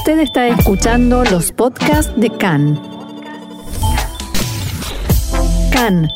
[0.00, 2.80] Usted está escuchando los podcasts de CAN.
[5.70, 6.08] CAN,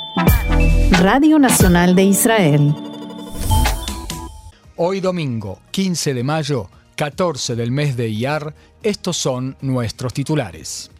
[1.03, 2.75] Radio Nacional de Israel.
[4.77, 10.91] Hoy domingo, 15 de mayo, 14 del mes de Iyar, estos son nuestros titulares.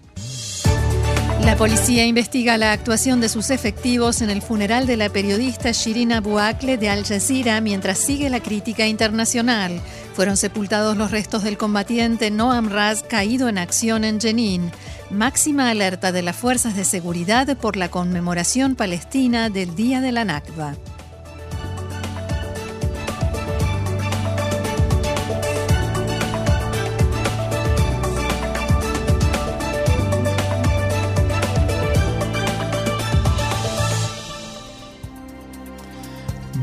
[1.43, 6.13] La policía investiga la actuación de sus efectivos en el funeral de la periodista Shirin
[6.13, 9.81] Abu Akleh de Al Jazeera mientras sigue la crítica internacional.
[10.15, 14.71] Fueron sepultados los restos del combatiente Noam Raz caído en acción en Jenin.
[15.11, 20.25] Máxima alerta de las fuerzas de seguridad por la conmemoración palestina del Día de la
[20.25, 20.77] Nakba.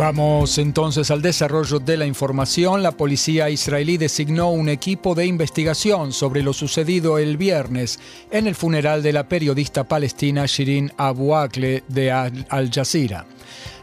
[0.02, 2.82] Vamos entonces al desarrollo de la información.
[2.82, 8.00] La policía israelí designó un equipo de investigación sobre lo sucedido el viernes
[8.32, 13.28] en el funeral de la periodista palestina Shirin Abu Akleh de Al Jazeera.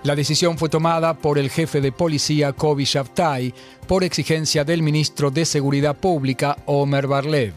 [0.03, 3.55] La decisión fue tomada por el jefe de policía Kobi Shabtai
[3.87, 7.55] por exigencia del ministro de Seguridad Pública Omer Barlev.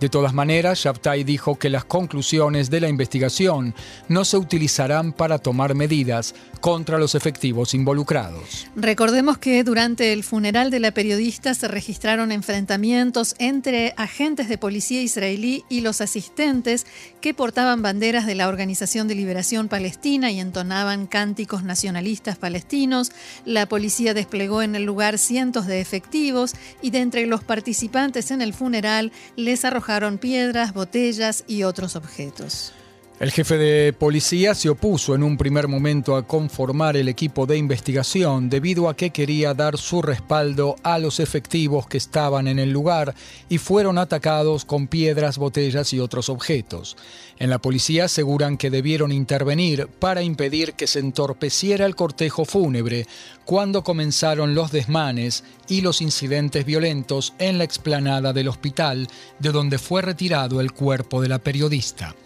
[0.00, 3.74] De todas maneras, Shabtai dijo que las conclusiones de la investigación
[4.08, 8.66] no se utilizarán para tomar medidas contra los efectivos involucrados.
[8.74, 15.00] Recordemos que durante el funeral de la periodista se registraron enfrentamientos entre agentes de policía
[15.00, 16.86] israelí y los asistentes
[17.20, 23.12] que portaban banderas de la Organización de Liberación Palestina y entonaban cánticos nacionalistas palestinos.
[23.44, 28.42] La policía desplegó en el lugar cientos de efectivos y de entre los participantes en
[28.42, 29.84] el funeral les arrojaron
[30.18, 32.72] piedras, botellas y otros objetos.
[33.20, 37.56] El jefe de policía se opuso en un primer momento a conformar el equipo de
[37.56, 42.72] investigación debido a que quería dar su respaldo a los efectivos que estaban en el
[42.72, 43.14] lugar
[43.48, 46.96] y fueron atacados con piedras, botellas y otros objetos.
[47.38, 53.06] En la policía aseguran que debieron intervenir para impedir que se entorpeciera el cortejo fúnebre
[53.44, 59.06] cuando comenzaron los desmanes y los incidentes violentos en la explanada del hospital
[59.38, 62.16] de donde fue retirado el cuerpo de la periodista.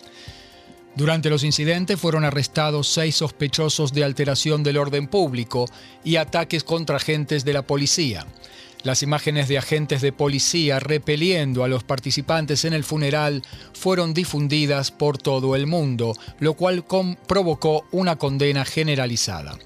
[0.94, 5.66] Durante los incidentes fueron arrestados seis sospechosos de alteración del orden público
[6.02, 8.26] y ataques contra agentes de la policía.
[8.84, 14.90] Las imágenes de agentes de policía repeliendo a los participantes en el funeral fueron difundidas
[14.92, 16.84] por todo el mundo, lo cual
[17.26, 19.58] provocó una condena generalizada.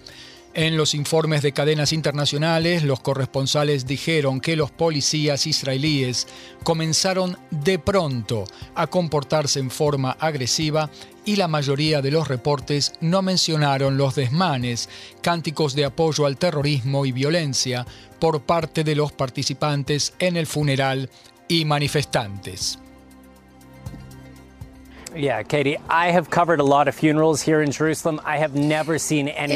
[0.54, 6.26] En los informes de cadenas internacionales, los corresponsales dijeron que los policías israelíes
[6.62, 8.44] comenzaron de pronto
[8.74, 10.90] a comportarse en forma agresiva
[11.24, 14.88] y la mayoría de los reportes no mencionaron los desmanes,
[15.20, 17.86] cánticos de apoyo al terrorismo y violencia
[18.18, 21.10] por parte de los participantes en el funeral
[21.48, 22.78] y manifestantes.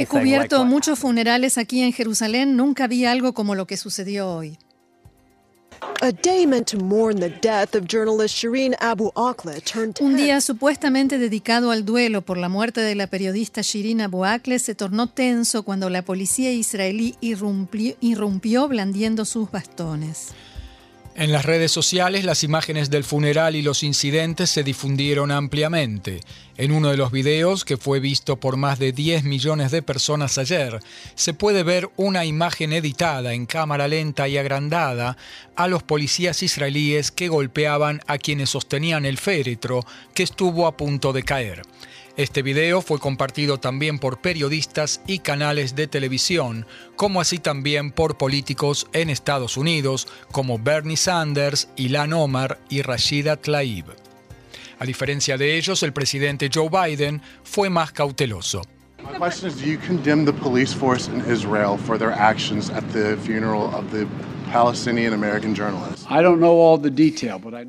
[0.02, 2.56] He cubierto muchos funerales aquí en Jerusalén.
[2.56, 4.58] Nunca vi algo como lo que sucedió hoy.
[10.00, 14.58] Un día supuestamente dedicado al duelo por la muerte de la periodista Shirin Abu Akleh
[14.58, 20.34] se tornó tenso cuando la policía israelí irrumpió blandiendo sus bastones.
[21.18, 26.20] En las redes sociales las imágenes del funeral y los incidentes se difundieron ampliamente.
[26.58, 30.36] En uno de los videos, que fue visto por más de 10 millones de personas
[30.36, 30.78] ayer,
[31.14, 35.16] se puede ver una imagen editada en cámara lenta y agrandada
[35.56, 41.14] a los policías israelíes que golpeaban a quienes sostenían el féretro que estuvo a punto
[41.14, 41.62] de caer.
[42.16, 46.66] Este video fue compartido también por periodistas y canales de televisión,
[46.96, 53.36] como así también por políticos en Estados Unidos como Bernie Sanders, Ilan Omar y Rashida
[53.36, 53.84] Tlaib.
[54.78, 58.62] A diferencia de ellos, el presidente Joe Biden fue más cauteloso.
[61.28, 61.78] Israel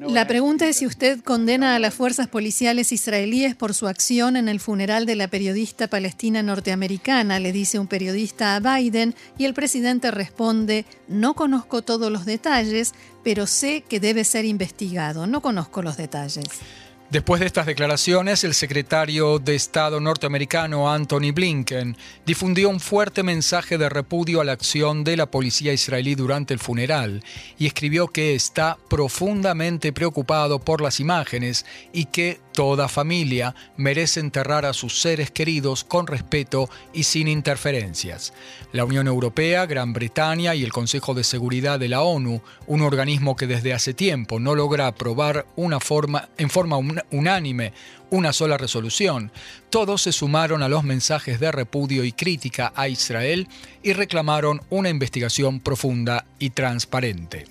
[0.07, 4.47] la pregunta es si usted condena a las fuerzas policiales israelíes por su acción en
[4.47, 9.53] el funeral de la periodista palestina norteamericana, le dice un periodista a Biden, y el
[9.53, 15.81] presidente responde, no conozco todos los detalles, pero sé que debe ser investigado, no conozco
[15.81, 16.47] los detalles.
[17.09, 21.95] Después de estas declaraciones, el secretario de Estado norteamericano Anthony Blinken
[22.25, 26.59] difundió un fuerte mensaje de repudio a la acción de la policía israelí durante el
[26.59, 27.23] funeral
[27.57, 34.65] y escribió que está profundamente preocupado por las imágenes y que toda familia merece enterrar
[34.65, 38.33] a sus seres queridos con respeto y sin interferencias.
[38.73, 43.37] La Unión Europea, Gran Bretaña y el Consejo de Seguridad de la ONU, un organismo
[43.37, 49.31] que desde hace tiempo no logra aprobar una forma, en forma unánime una sola resolución,
[49.69, 53.47] todos se sumaron a los mensajes de repudio y crítica a Israel
[53.83, 57.45] y reclamaron una investigación profunda y transparente.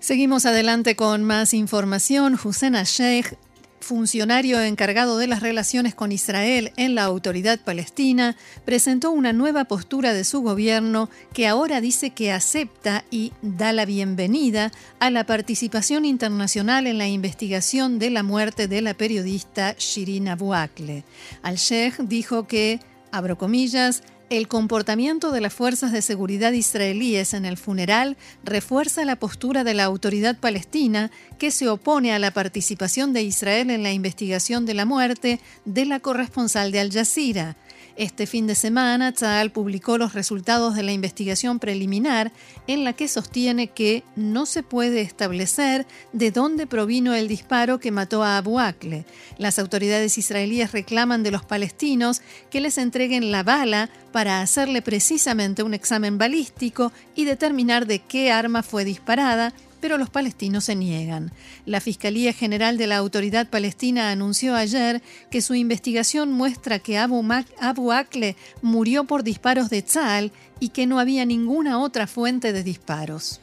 [0.00, 2.38] Seguimos adelante con más información.
[2.42, 3.38] Hussein Sheikh
[3.82, 10.12] funcionario encargado de las relaciones con Israel en la autoridad palestina, presentó una nueva postura
[10.12, 16.04] de su gobierno que ahora dice que acepta y da la bienvenida a la participación
[16.04, 22.80] internacional en la investigación de la muerte de la periodista Shirin Abu Al-Sheikh dijo que,
[23.10, 24.02] abro comillas,
[24.36, 29.74] el comportamiento de las fuerzas de seguridad israelíes en el funeral refuerza la postura de
[29.74, 34.72] la autoridad palestina que se opone a la participación de Israel en la investigación de
[34.72, 37.56] la muerte de la corresponsal de Al Jazeera.
[37.96, 42.32] Este fin de semana, Tzal publicó los resultados de la investigación preliminar
[42.66, 47.90] en la que sostiene que no se puede establecer de dónde provino el disparo que
[47.90, 49.04] mató a Abu Akle.
[49.36, 55.62] Las autoridades israelíes reclaman de los palestinos que les entreguen la bala para hacerle precisamente
[55.62, 59.52] un examen balístico y determinar de qué arma fue disparada
[59.82, 61.32] pero los palestinos se niegan.
[61.66, 67.26] La Fiscalía General de la Autoridad Palestina anunció ayer que su investigación muestra que Abu,
[67.60, 70.30] Abu Akle murió por disparos de Tzal
[70.60, 73.40] y que no había ninguna otra fuente de disparos.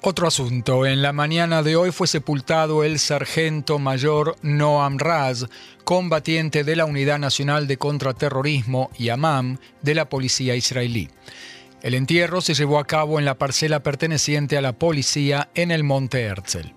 [0.00, 0.86] Otro asunto.
[0.86, 5.46] En la mañana de hoy fue sepultado el sargento mayor Noam Raz,
[5.84, 11.08] combatiente de la Unidad Nacional de Contraterrorismo, YAMAM, de la policía israelí.
[11.82, 15.82] El entierro se llevó a cabo en la parcela perteneciente a la policía en el
[15.82, 16.72] Monte Herzl.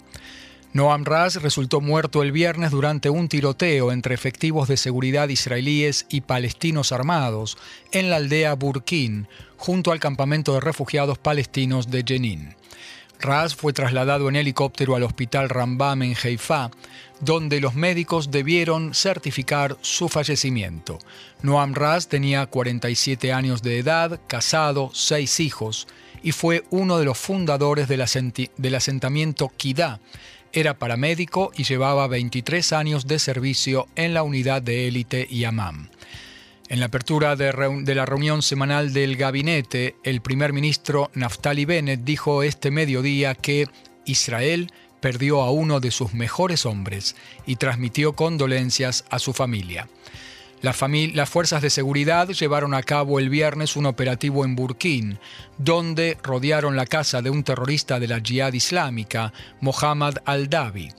[0.74, 6.22] Noam Raz resultó muerto el viernes durante un tiroteo entre efectivos de seguridad israelíes y
[6.22, 7.58] palestinos armados
[7.92, 12.56] en la aldea Burkin, junto al campamento de refugiados palestinos de Jenin.
[13.20, 16.72] Raz fue trasladado en helicóptero al hospital Rambam en Haifa,
[17.20, 21.00] donde los médicos debieron certificar su fallecimiento.
[21.42, 25.88] Noam Raz tenía 47 años de edad, casado, seis hijos,
[26.24, 28.02] y fue uno de los fundadores del,
[28.76, 30.00] asentamiento Kidá.
[30.54, 35.90] Era paramédico y llevaba 23 años de servicio en la unidad de élite Yamam.
[36.68, 37.54] En la apertura de,
[37.94, 43.68] la reunión semanal del gabinete, el primer ministro Naftali Bennett dijo este mediodía que
[44.06, 44.72] Israel
[45.06, 47.16] perdió a uno de sus mejores hombres
[47.46, 49.88] y transmitió condolencias a su familia.
[50.64, 55.20] las fuerzas de seguridad llevaron a cabo el viernes un operativo en Burkín,
[55.60, 59.32] donde rodearon la casa de un terrorista de la Jihad Islámica,
[59.62, 60.90] Mohammad al-Dabi.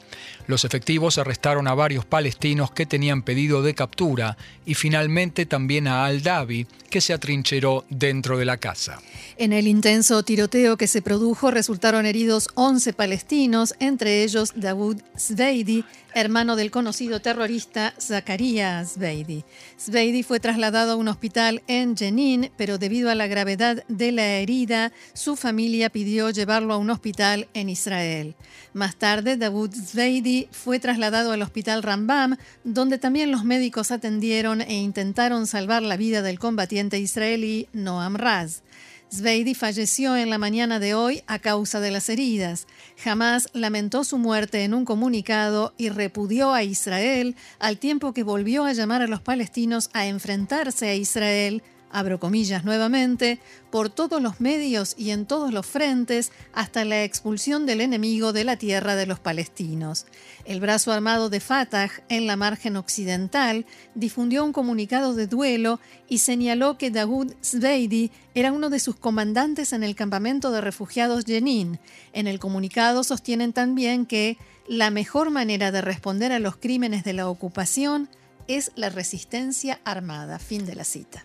[0.46, 6.04] Los efectivos arrestaron a varios palestinos que tenían pedido de captura y finalmente también a
[6.04, 9.00] Al-Dabi, que se atrincheró dentro de la casa.
[9.38, 15.84] En el intenso tiroteo que se produjo resultaron heridos 11 palestinos, entre ellos Dawood Zweidi,
[16.14, 19.44] hermano del conocido terrorista Zakaria Zweidi.
[19.78, 24.26] Zweidi fue trasladado a un hospital en Jenin, pero debido a la gravedad de la
[24.38, 28.34] herida, su familia pidió llevarlo a un hospital en Israel.
[28.72, 29.74] Más tarde, Dawood
[30.50, 36.22] Fue trasladado al hospital Rambam, donde también los médicos atendieron e intentaron salvar la vida
[36.22, 38.62] del combatiente israelí Noam Raz.
[39.12, 42.66] Zweidi falleció en la mañana de hoy a causa de las heridas.
[42.98, 48.64] Jamás lamentó su muerte en un comunicado y repudió a Israel al tiempo que volvió
[48.64, 51.62] a llamar a los palestinos a enfrentarse a Israel
[51.96, 53.38] abro comillas nuevamente,
[53.70, 58.44] por todos los medios y en todos los frentes hasta la expulsión del enemigo de
[58.44, 60.04] la tierra de los palestinos.
[60.44, 66.18] El brazo armado de Fatah en la margen occidental difundió un comunicado de duelo y
[66.18, 71.78] señaló que Dawood Zweidi era uno de sus comandantes en el campamento de refugiados Jenin.
[72.12, 74.36] En el comunicado sostienen también que
[74.68, 78.10] la mejor manera de responder a los crímenes de la ocupación
[78.48, 80.38] es la resistencia armada.
[80.38, 81.24] Fin de la cita.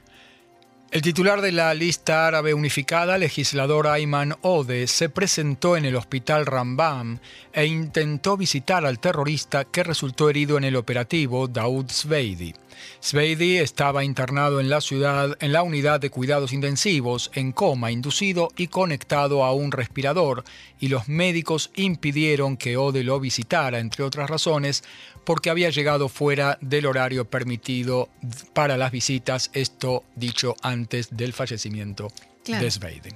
[0.92, 6.46] El titular de la lista árabe unificada, legislador Ayman Ode, se presentó en el hospital
[6.46, 7.20] Rambam
[7.54, 12.54] e intentó visitar al terrorista que resultó herido en el operativo, Daoud Sveidi.
[13.00, 18.50] Sveidi estaba internado en la ciudad en la unidad de cuidados intensivos, en coma inducido
[18.58, 20.44] y conectado a un respirador,
[20.80, 24.84] y los médicos impidieron que Ode lo visitara, entre otras razones,
[25.26, 28.10] porque había llegado fuera del horario permitido
[28.54, 32.08] para las visitas, esto dicho antes del fallecimiento
[32.44, 33.10] Sveidi.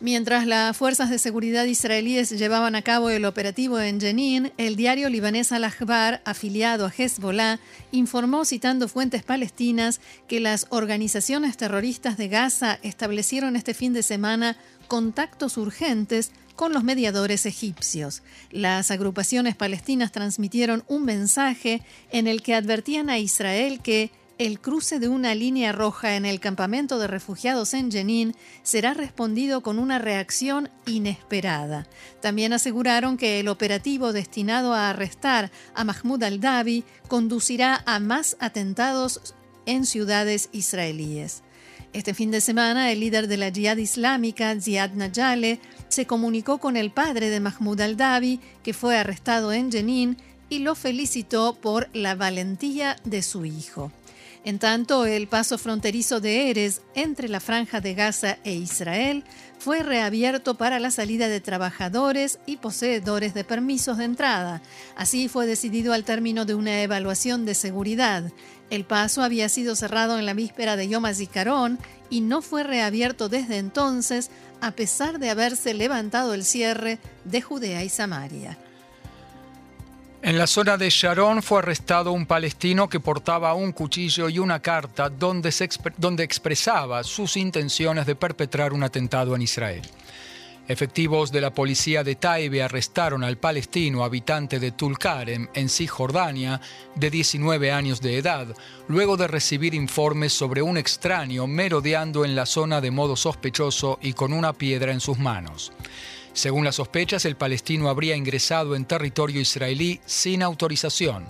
[0.00, 5.08] Mientras las fuerzas de seguridad israelíes llevaban a cabo el operativo en Jenin, el diario
[5.08, 7.58] libanés Al-Akhbar, afiliado a Hezbollah,
[7.92, 14.56] informó citando fuentes palestinas que las organizaciones terroristas de Gaza establecieron este fin de semana
[14.88, 18.22] contactos urgentes con los mediadores egipcios.
[18.50, 24.10] Las agrupaciones palestinas transmitieron un mensaje en el que advertían a Israel que
[24.40, 29.60] el cruce de una línea roja en el campamento de refugiados en Jenin será respondido
[29.60, 31.86] con una reacción inesperada.
[32.22, 39.34] También aseguraron que el operativo destinado a arrestar a Mahmoud al-Dabi conducirá a más atentados
[39.66, 41.42] en ciudades israelíes.
[41.92, 46.78] Este fin de semana, el líder de la Jihad Islámica, Ziad Najale, se comunicó con
[46.78, 50.16] el padre de Mahmoud al-Dabi, que fue arrestado en Jenin,
[50.48, 53.92] y lo felicitó por la valentía de su hijo.
[54.42, 59.22] En tanto, el paso fronterizo de Eres entre la franja de Gaza e Israel
[59.58, 64.62] fue reabierto para la salida de trabajadores y poseedores de permisos de entrada.
[64.96, 68.32] Así fue decidido al término de una evaluación de seguridad.
[68.70, 71.78] El paso había sido cerrado en la víspera de Yom HaZikaron
[72.08, 74.30] y no fue reabierto desde entonces,
[74.62, 78.56] a pesar de haberse levantado el cierre de Judea y Samaria.
[80.22, 84.60] En la zona de Sharon fue arrestado un palestino que portaba un cuchillo y una
[84.60, 85.48] carta donde,
[86.22, 89.80] expresaba sus intenciones de perpetrar un atentado en Israel.
[90.68, 96.60] Efectivos de la policía de Taibe arrestaron al palestino habitante de Tulkarem, en Cisjordania,
[96.94, 98.46] de 19 años de edad,
[98.88, 104.12] luego de recibir informes sobre un extraño merodeando en la zona de modo sospechoso y
[104.12, 105.72] con una piedra en sus manos.
[106.32, 111.24] Según las sospechas, el palestino habría ingresado en territorio israelí sin autorización.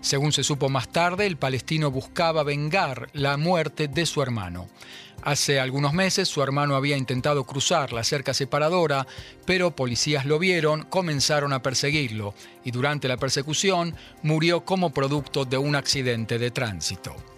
[0.00, 4.68] Según se supo más tarde, el palestino buscaba vengar la muerte de su hermano.
[5.22, 9.06] Hace algunos meses su hermano había intentado cruzar la cerca separadora,
[9.46, 15.56] pero policías lo vieron, comenzaron a perseguirlo y durante la persecución murió como producto de
[15.56, 17.33] un accidente de tránsito.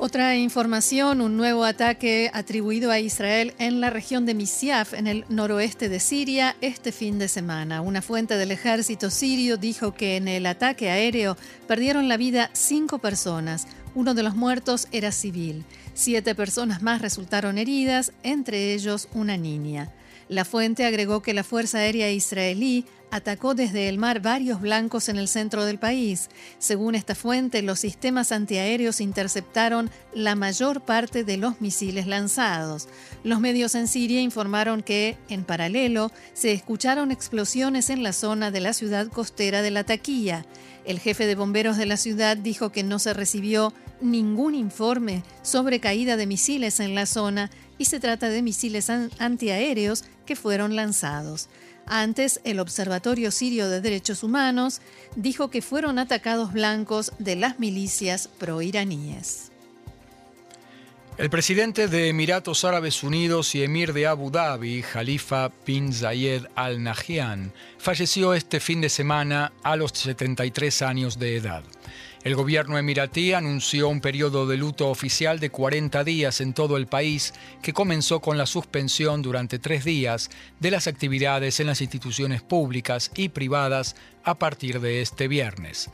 [0.00, 5.24] Otra información, un nuevo ataque atribuido a Israel en la región de Misyaf, en el
[5.28, 7.80] noroeste de Siria, este fin de semana.
[7.80, 11.36] Una fuente del ejército sirio dijo que en el ataque aéreo
[11.66, 13.66] perdieron la vida cinco personas.
[13.96, 15.64] Uno de los muertos era civil.
[15.94, 19.90] Siete personas más resultaron heridas, entre ellos una niña.
[20.28, 25.16] La fuente agregó que la Fuerza Aérea Israelí atacó desde el mar varios blancos en
[25.16, 26.28] el centro del país.
[26.58, 32.88] Según esta fuente, los sistemas antiaéreos interceptaron la mayor parte de los misiles lanzados.
[33.24, 38.60] Los medios en Siria informaron que, en paralelo, se escucharon explosiones en la zona de
[38.60, 40.44] la ciudad costera de la Taquilla.
[40.88, 45.80] El jefe de bomberos de la ciudad dijo que no se recibió ningún informe sobre
[45.80, 51.50] caída de misiles en la zona y se trata de misiles antiaéreos que fueron lanzados.
[51.84, 54.80] Antes, el Observatorio Sirio de Derechos Humanos
[55.14, 59.52] dijo que fueron atacados blancos de las milicias proiraníes.
[61.18, 66.80] El presidente de Emiratos Árabes Unidos y emir de Abu Dhabi, Khalifa bin Zayed Al
[66.80, 71.64] Nahyan, falleció este fin de semana a los 73 años de edad.
[72.24, 76.88] El gobierno emiratí anunció un periodo de luto oficial de 40 días en todo el
[76.88, 77.32] país
[77.62, 83.12] que comenzó con la suspensión durante tres días de las actividades en las instituciones públicas
[83.14, 83.94] y privadas
[84.24, 85.90] a partir de este viernes.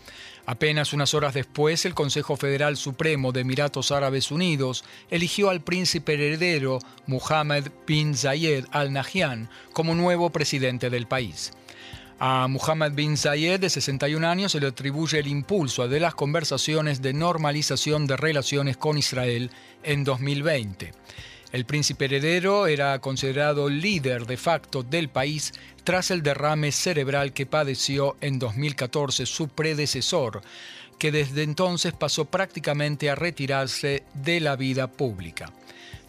[0.46, 6.14] Apenas unas horas después, el Consejo Federal Supremo de Emiratos Árabes Unidos eligió al príncipe
[6.14, 11.52] heredero Mohammed bin Zayed Al Nahyan como nuevo presidente del país.
[12.20, 17.02] A Muhammad bin Zayed, de 61 años, se le atribuye el impulso de las conversaciones
[17.02, 19.50] de normalización de relaciones con Israel
[19.82, 20.92] en 2020.
[21.50, 25.52] El príncipe heredero era considerado líder de facto del país
[25.82, 30.40] tras el derrame cerebral que padeció en 2014 su predecesor,
[30.98, 35.52] que desde entonces pasó prácticamente a retirarse de la vida pública.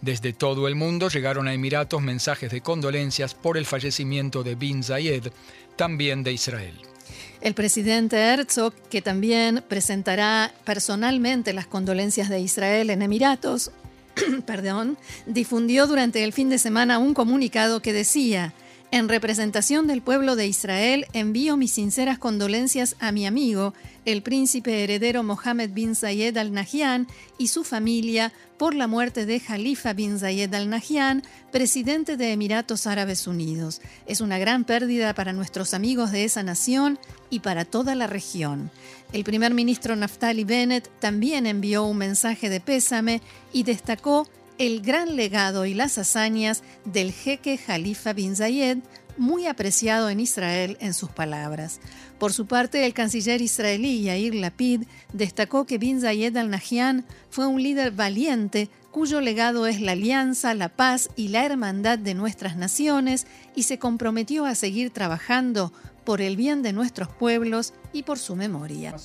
[0.02, 4.84] Desde todo el mundo llegaron a Emiratos mensajes de condolencias por el fallecimiento de Bin
[4.84, 5.32] Zayed,
[5.76, 6.74] también de Israel.
[7.42, 13.72] El presidente Herzog, que también presentará personalmente las condolencias de Israel en Emiratos,
[14.46, 18.54] perdón, difundió durante el fin de semana un comunicado que decía,
[18.96, 23.74] En representación del pueblo de Israel, envío mis sinceras condolencias a mi amigo,
[24.06, 27.06] el príncipe heredero Mohammed bin Zayed al Nahyan
[27.38, 32.88] y su familia por la muerte de Jalifa bin Zayed al Nahyan, presidente de Emiratos
[32.88, 33.82] Árabes Unidos.
[34.06, 36.98] Es una gran pérdida para nuestros amigos de esa nación
[37.30, 38.72] y para toda la región.
[39.12, 43.22] El primer ministro Naftali Bennett también envió un mensaje de pésame
[43.52, 44.26] y destacó
[44.58, 48.80] el gran legado y las hazañas del jeque Jalifa bin Zayed,
[49.18, 51.80] muy apreciado en Israel en sus palabras.
[52.20, 54.84] Por su parte, el canciller israelí Yair Lapid
[55.14, 60.70] destacó que bin Zayed al-Nahyan fue un líder valiente cuyo legado es la alianza, la
[60.70, 65.74] paz y la hermandad de nuestras naciones y se comprometió a seguir trabajando
[66.06, 68.96] por el bien de nuestros pueblos y por su memoria.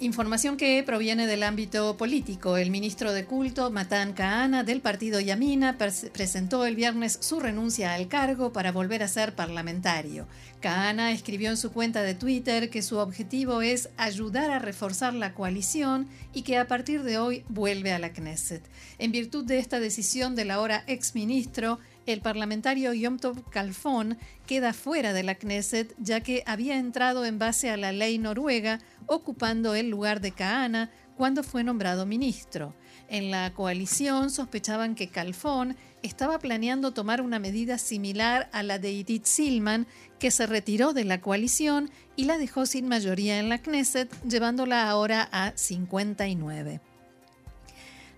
[0.00, 2.58] Información que proviene del ámbito político.
[2.58, 8.06] El ministro de culto, Matan Kahana, del partido Yamina, presentó el viernes su renuncia al
[8.06, 10.26] cargo para volver a ser parlamentario.
[10.60, 15.32] Kahana escribió en su cuenta de Twitter que su objetivo es ayudar a reforzar la
[15.32, 18.62] coalición y que a partir de hoy vuelve a la Knesset.
[18.98, 21.78] En virtud de esta decisión del ahora exministro,
[22.12, 27.38] el parlamentario Yom Tov Kalfon queda fuera de la Knesset ya que había entrado en
[27.38, 32.74] base a la ley noruega ocupando el lugar de Kahana cuando fue nombrado ministro.
[33.08, 39.00] En la coalición sospechaban que Kalfon estaba planeando tomar una medida similar a la de
[39.00, 39.86] Edith Silman,
[40.18, 44.88] que se retiró de la coalición y la dejó sin mayoría en la Knesset, llevándola
[44.88, 46.80] ahora a 59.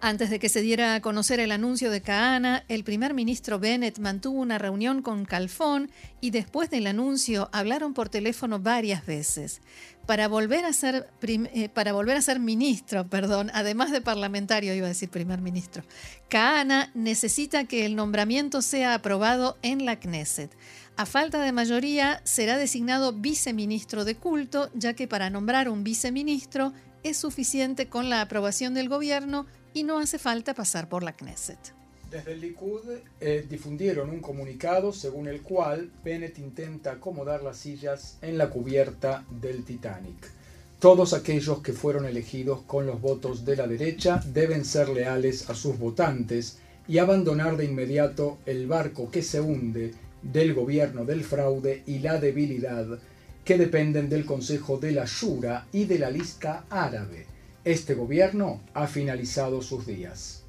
[0.05, 4.01] Antes de que se diera a conocer el anuncio de Kahana, el primer ministro Bennett
[4.01, 9.61] mantuvo una reunión con Calfón y después del anuncio hablaron por teléfono varias veces.
[10.05, 14.87] Para volver a ser, eh, para volver a ser ministro, perdón, además de parlamentario, iba
[14.87, 15.85] a decir primer ministro,
[16.29, 20.51] Kahana necesita que el nombramiento sea aprobado en la Knesset.
[20.97, 26.73] A falta de mayoría, será designado viceministro de culto, ya que para nombrar un viceministro
[27.05, 31.75] es suficiente con la aprobación del gobierno y no hace falta pasar por la Knesset.
[32.11, 32.83] Desde el Likud
[33.21, 39.25] eh, difundieron un comunicado según el cual Bennett intenta acomodar las sillas en la cubierta
[39.41, 40.31] del Titanic.
[40.79, 45.55] Todos aquellos que fueron elegidos con los votos de la derecha deben ser leales a
[45.55, 51.83] sus votantes y abandonar de inmediato el barco que se hunde del gobierno del fraude
[51.87, 52.99] y la debilidad
[53.45, 57.32] que dependen del Consejo de la Shura y de la lista árabe
[57.65, 60.43] este gobierno ha finalizado sus días.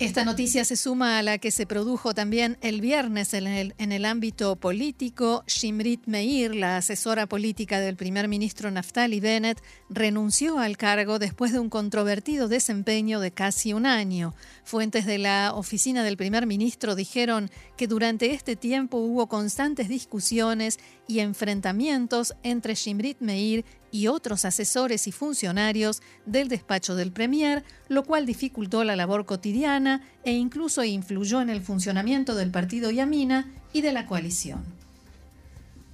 [0.00, 3.92] Esta noticia se suma a la que se produjo también el viernes en el, en
[3.92, 5.44] el, ámbito político.
[5.46, 11.58] Shimrit Meir, la asesora política del primer ministro Naftali Bennett, renunció al cargo después de
[11.58, 14.34] un controvertido desempeño de casi un año.
[14.64, 20.78] Fuentes de la oficina del primer ministro dijeron que durante este tiempo hubo constantes discusiones
[21.08, 28.04] y enfrentamientos entre Shimrit Meir y otros asesores y funcionarios del despacho del Premier, lo
[28.04, 33.82] cual dificultó la labor cotidiana e incluso influyó en el funcionamiento del partido Yamina y
[33.82, 34.64] de la coalición.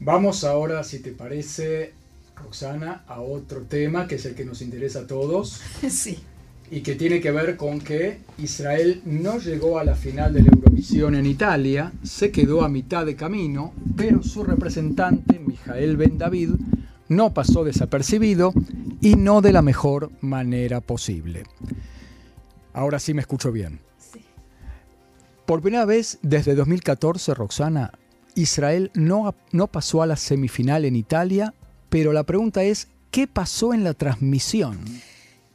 [0.00, 1.94] Vamos ahora, si te parece,
[2.36, 5.60] Roxana, a otro tema que es el que nos interesa a todos.
[5.88, 6.18] Sí.
[6.68, 10.48] Y que tiene que ver con que Israel no llegó a la final de la
[10.48, 16.50] Eurovisión en Italia, se quedó a mitad de camino, pero su representante, Mijael Ben David,
[17.08, 18.52] no pasó desapercibido
[19.00, 21.44] y no de la mejor manera posible.
[22.72, 23.80] Ahora sí me escucho bien.
[25.46, 27.92] Por primera vez desde 2014, Roxana,
[28.34, 31.54] Israel no, no pasó a la semifinal en Italia,
[31.88, 34.78] pero la pregunta es, ¿qué pasó en la transmisión?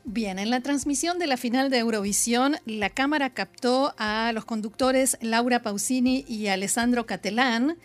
[0.03, 5.17] Bien, en la transmisión de la final de Eurovisión, la cámara captó a los conductores
[5.21, 7.77] Laura Pausini y Alessandro Catelán,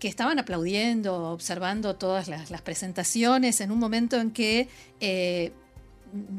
[0.00, 5.52] que estaban aplaudiendo, observando todas las, presentaciones en un momento en que eh,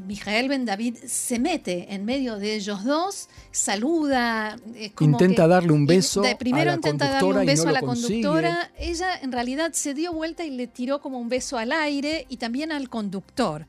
[0.08, 4.58] Mijael Ben David se mete en medio de ellos dos, saluda.
[4.76, 6.24] Eh, intenta darle un beso.
[6.40, 8.72] primero a la intenta darle un beso a la conductora.
[8.78, 12.38] Ella en realidad se dio vuelta y le tiró como un beso al aire y
[12.38, 13.68] también al conductor.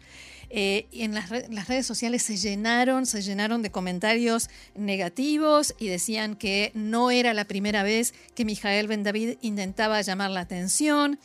[0.54, 6.36] Eh, y en las, redes sociales se llenaron, se llenaron de comentarios negativos y decían
[6.36, 11.18] que no era la primera vez que Mijael Ben David intentaba llamar la atención,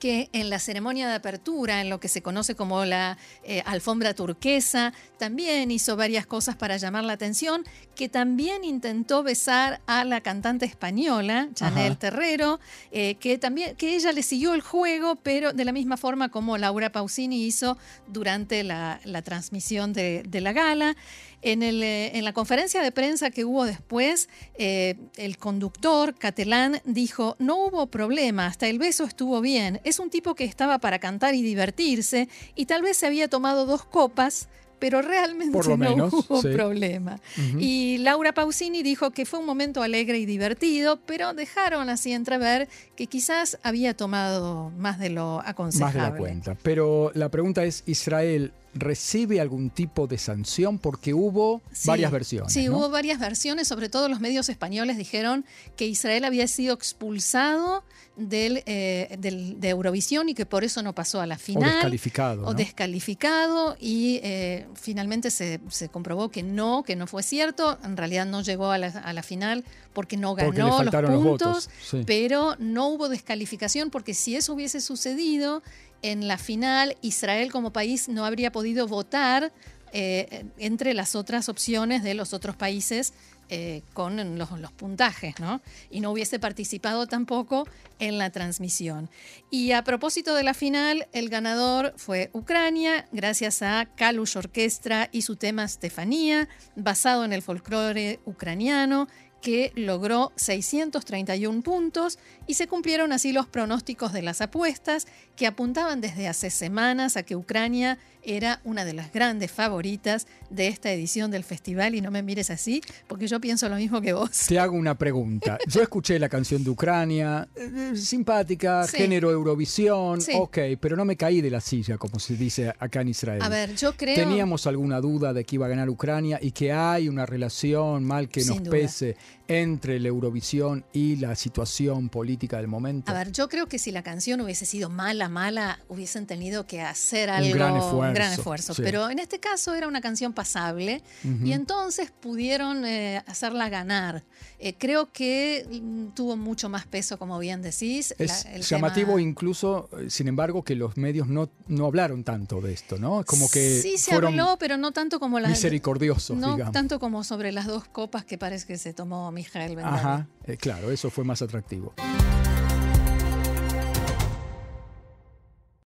[0.00, 4.14] que en la ceremonia de apertura, en lo que se conoce como la eh, alfombra
[4.14, 10.22] turquesa, también hizo varias cosas para llamar la atención, que también intentó besar a la
[10.22, 12.58] cantante española, Chanel Terrero,
[12.90, 16.58] eh, que también, que ella le siguió el juego, pero de la misma forma como
[16.58, 17.76] Laura Pausini hizo
[18.08, 20.96] durante la, transmisión de, la gala.
[21.42, 27.36] En, el, eh, en, la conferencia de prensa que hubo después, el conductor catalán dijo,
[27.38, 31.34] no hubo problema, hasta el beso estuvo bien es un tipo que estaba para cantar
[31.34, 34.48] y divertirse y tal vez se había tomado dos copas,
[34.78, 35.58] pero realmente
[35.96, 37.20] no hubo problema.
[37.58, 42.68] Y Laura Pausini dijo que fue un momento alegre y divertido, pero dejaron así entrever
[42.96, 45.98] que quizás había tomado más de lo aconsejable.
[45.98, 46.56] Más de la cuenta.
[46.62, 52.52] Pero la pregunta es, Israel recibe algún tipo de sanción porque hubo varias versiones.
[52.52, 55.44] Sí, hubo varias versiones, sobre todo los medios españoles dijeron
[55.76, 57.84] que Israel había sido expulsado
[58.16, 61.70] del, eh, de Eurovisión y que por eso no pasó a la final.
[61.70, 62.46] O descalificado.
[62.46, 67.78] O descalificado y eh, finalmente se, comprobó que no, que no fue cierto.
[67.82, 71.70] En realidad no llegó a la, final porque no ganó los puntos,
[72.06, 75.62] pero no hubo descalificación porque si eso hubiese sucedido,
[76.02, 79.52] en la final Israel como país no habría podido votar
[79.92, 83.12] eh, entre las otras opciones de los otros países
[83.52, 85.60] eh, con los, puntajes, ¿no?
[85.90, 87.66] Y no hubiese participado tampoco
[87.98, 89.10] en la transmisión.
[89.50, 95.22] Y a propósito de la final, el ganador fue Ucrania, gracias a Kalush Orquestra y
[95.22, 99.08] su tema Stefanía, basado en el folclore ucraniano,
[99.40, 106.00] que logró 631 puntos y se cumplieron así los pronósticos de las apuestas que apuntaban
[106.00, 111.30] desde hace semanas a que Ucrania era una de las grandes favoritas de esta edición
[111.30, 114.30] del festival y no me mires así porque yo pienso lo mismo que vos.
[114.46, 115.58] Te hago una pregunta.
[115.66, 121.40] Yo escuché la canción de Ucrania, eh, simpática, género Eurovisión, ok, pero no me caí
[121.40, 123.42] de la silla como se dice acá en Israel.
[123.42, 124.14] A ver, yo creo...
[124.14, 128.28] Teníamos alguna duda de que iba a ganar Ucrania y que hay una relación mal
[128.28, 129.16] que nos pese
[129.48, 133.10] entre la Eurovisión y la situación política del momento.
[133.10, 136.82] A ver, yo creo que si la canción hubiese sido mala, mala, hubiesen tenido que
[136.82, 137.50] hacer algo.
[137.50, 138.74] Un gran esfuerzo gran esfuerzo.
[138.76, 141.02] Pero en este caso era una canción pasable
[141.44, 144.24] y entonces pudieron eh, hacerla ganar.
[144.58, 148.14] Eh, creo que mm, tuvo mucho más peso, como bien decís.
[148.18, 152.98] Es llamativo incluso, eh, sin embargo, que los medios no, no hablaron tanto de esto,
[152.98, 153.24] ¿no?
[153.24, 157.52] Como que sí se habló, pero no tanto como las misericordiosos, no tanto como sobre
[157.52, 160.26] las dos copas que parece que se tomó Mijael Ajá,
[160.58, 161.94] claro, eso fue más atractivo.